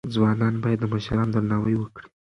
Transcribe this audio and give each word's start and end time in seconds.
ځوانان 0.13 0.55
باید 0.63 0.79
د 0.81 0.85
مشرانو 0.93 1.33
درناوی 1.35 1.75
وکړي. 1.77 2.07